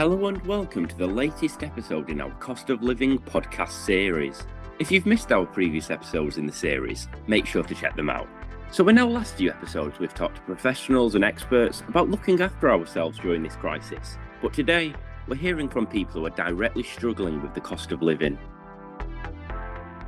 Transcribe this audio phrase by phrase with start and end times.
[0.00, 4.46] Hello and welcome to the latest episode in our Cost of Living podcast series.
[4.78, 8.26] If you've missed our previous episodes in the series, make sure to check them out.
[8.70, 12.70] So, in our last few episodes, we've talked to professionals and experts about looking after
[12.70, 14.16] ourselves during this crisis.
[14.40, 14.94] But today,
[15.28, 18.38] we're hearing from people who are directly struggling with the cost of living.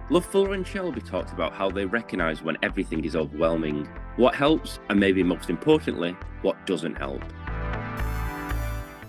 [0.09, 4.79] Love Fuller and Shelby talked about how they recognise when everything is overwhelming, what helps,
[4.89, 7.23] and maybe most importantly, what doesn't help.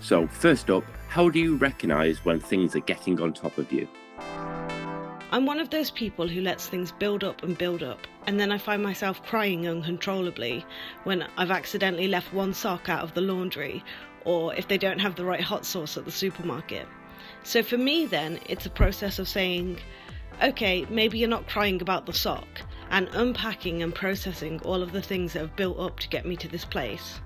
[0.04, 3.88] So, first up, how do you recognise when things are getting on top of you?
[5.32, 8.52] I'm one of those people who lets things build up and build up, and then
[8.52, 10.66] I find myself crying uncontrollably
[11.04, 13.82] when I've accidentally left one sock out of the laundry,
[14.26, 16.86] or if they don't have the right hot sauce at the supermarket.
[17.42, 19.78] So for me, then, it's a process of saying,
[20.42, 22.60] okay, maybe you're not crying about the sock,
[22.90, 26.36] and unpacking and processing all of the things that have built up to get me
[26.36, 27.22] to this place.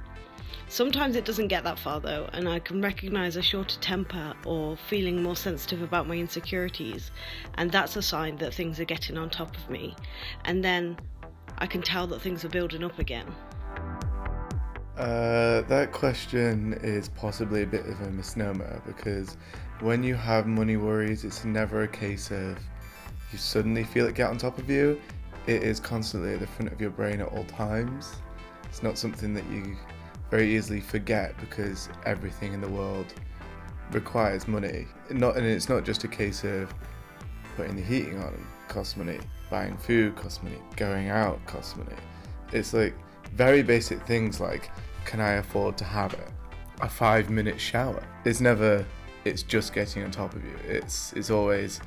[0.70, 4.76] Sometimes it doesn't get that far though, and I can recognize a shorter temper or
[4.76, 7.10] feeling more sensitive about my insecurities,
[7.54, 9.96] and that's a sign that things are getting on top of me.
[10.44, 10.98] And then
[11.56, 13.26] I can tell that things are building up again.
[14.98, 19.38] Uh, that question is possibly a bit of a misnomer because
[19.80, 22.58] when you have money worries, it's never a case of
[23.32, 25.00] you suddenly feel it get on top of you.
[25.46, 28.12] It is constantly at the front of your brain at all times.
[28.64, 29.76] It's not something that you
[30.30, 33.06] very easily forget because everything in the world
[33.92, 34.86] requires money.
[35.10, 36.72] Not and it's not just a case of
[37.56, 39.18] putting the heating on costs money,
[39.50, 41.96] buying food costs money, going out costs money.
[42.52, 42.94] It's like
[43.34, 44.70] very basic things like
[45.04, 48.02] can I afford to have a, a five minute shower?
[48.24, 48.84] It's never
[49.24, 50.56] it's just getting on top of you.
[50.66, 51.80] It's it's always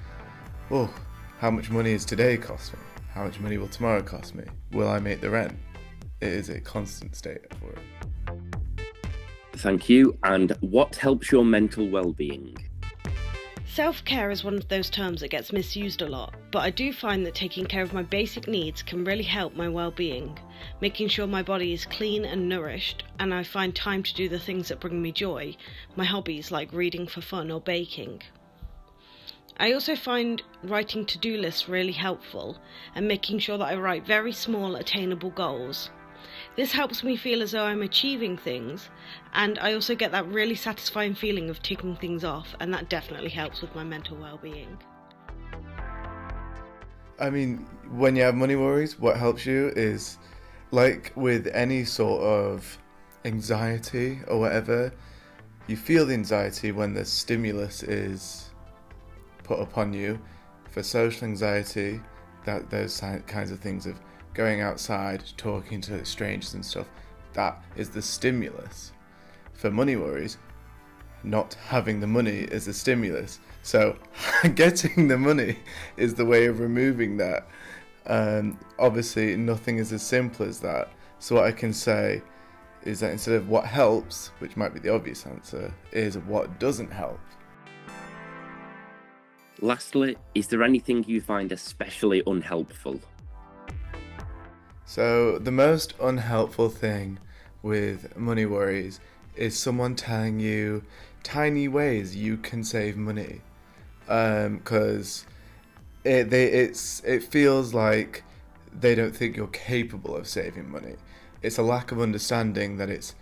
[0.72, 0.94] oh
[1.40, 2.80] how much money is today cost me?
[3.14, 4.46] How much money will tomorrow cost me?
[4.72, 5.58] Will I make the rent?
[6.22, 7.78] It is a constant state of worry.
[9.58, 10.18] Thank you.
[10.24, 12.56] And what helps your mental well-being?
[13.66, 16.92] Self care is one of those terms that gets misused a lot, but I do
[16.92, 20.38] find that taking care of my basic needs can really help my well being,
[20.82, 24.40] making sure my body is clean and nourished, and I find time to do the
[24.40, 25.56] things that bring me joy,
[25.96, 28.22] my hobbies like reading for fun or baking.
[29.58, 32.58] I also find writing to do lists really helpful
[32.96, 35.92] and making sure that I write very small, attainable goals.
[36.58, 38.90] This helps me feel as though I'm achieving things,
[39.34, 43.30] and I also get that really satisfying feeling of ticking things off, and that definitely
[43.30, 44.78] helps with my mental well being.
[47.20, 50.18] I mean, when you have money worries, what helps you is
[50.72, 52.78] like with any sort of
[53.24, 54.92] anxiety or whatever,
[55.68, 58.50] you feel the anxiety when the stimulus is
[59.44, 60.20] put upon you.
[60.70, 62.02] For social anxiety,
[62.46, 64.00] that those kinds of things of
[64.34, 66.88] going outside, talking to strangers and stuff,
[67.34, 68.92] that is the stimulus.
[69.54, 70.38] For money worries,
[71.24, 73.40] not having the money is the stimulus.
[73.64, 73.98] So
[74.56, 75.58] getting the money
[75.98, 77.48] is the way of removing that.
[78.08, 80.90] Um, obviously, nothing is as simple as that.
[81.20, 82.22] So what I can say
[82.84, 86.92] is that instead of what helps, which might be the obvious answer, is what doesn't
[86.92, 87.20] help.
[89.60, 93.00] Lastly, is there anything you find especially unhelpful?
[94.86, 97.20] So, the most unhelpful thing
[97.64, 99.00] with money worries
[99.36, 100.84] is someone telling you
[101.24, 103.42] tiny ways you can save money.
[104.06, 105.26] Because
[106.06, 108.24] um, it, it's, it feels like
[108.74, 110.96] they don't think you're capable of saving money.
[111.42, 113.16] It's a lack of understanding that it's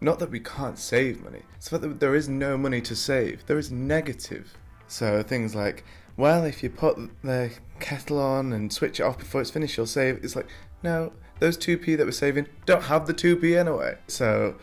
[0.00, 3.46] not that we can't save money, it's that there is no money to save.
[3.46, 4.56] There is negative.
[4.86, 5.84] So, things like,
[6.16, 7.50] well, if you put the
[7.80, 10.24] kettle on and switch it off before it's finished, you'll save.
[10.24, 10.48] It's like,
[10.82, 13.96] no, those 2p that we're saving don't have the 2p anyway.
[14.06, 14.56] So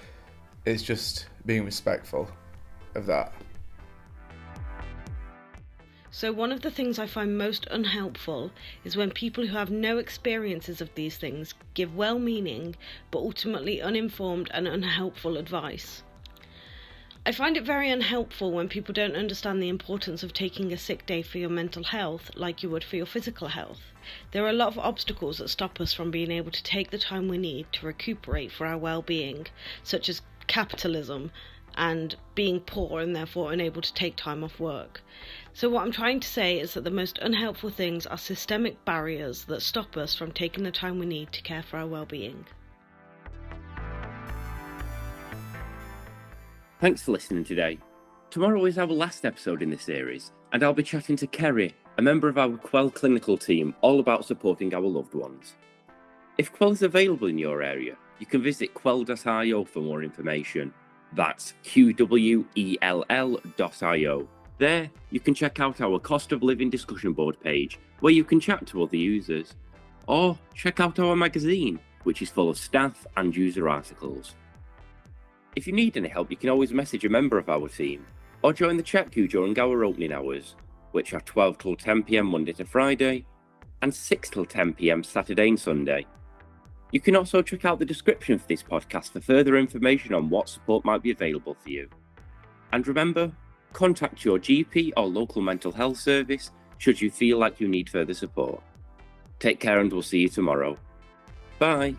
[0.65, 2.29] it's just being respectful
[2.95, 3.33] of that.
[6.11, 8.49] So, one of the things I find most unhelpful
[8.85, 12.77] is when people who have no experiences of these things give well meaning
[13.11, 16.03] but ultimately uninformed and unhelpful advice.
[17.27, 21.07] I find it very unhelpful when people don't understand the importance of taking a sick
[21.07, 23.81] day for your mental health like you would for your physical health.
[24.29, 26.99] There are a lot of obstacles that stop us from being able to take the
[26.99, 29.47] time we need to recuperate for our well being,
[29.81, 31.31] such as capitalism
[31.75, 35.01] and being poor and therefore unable to take time off work.
[35.51, 39.45] So, what I'm trying to say is that the most unhelpful things are systemic barriers
[39.45, 42.45] that stop us from taking the time we need to care for our well being.
[46.85, 47.79] Thanks for listening today.
[48.29, 52.01] Tomorrow is our last episode in this series, and I'll be chatting to Kerry, a
[52.03, 55.55] member of our Qwell clinical team, all about supporting our loved ones.
[56.37, 60.71] If Qwell is available in your area, you can visit qwell.io for more information.
[61.13, 62.07] That's qwell.io.
[64.59, 68.39] There, you can check out our cost of living discussion board page where you can
[68.39, 69.55] chat to other users.
[70.07, 74.35] Or check out our magazine, which is full of staff and user articles.
[75.55, 78.05] If you need any help, you can always message a member of our team
[78.43, 80.55] or join the chat queue during our opening hours,
[80.91, 83.25] which are 12 till 10 pm Monday to Friday
[83.81, 86.05] and 6 till 10 pm Saturday and Sunday.
[86.91, 90.49] You can also check out the description for this podcast for further information on what
[90.49, 91.89] support might be available for you.
[92.71, 93.31] And remember,
[93.73, 98.13] contact your GP or local mental health service should you feel like you need further
[98.13, 98.61] support.
[99.39, 100.77] Take care and we'll see you tomorrow.
[101.59, 101.95] Bye.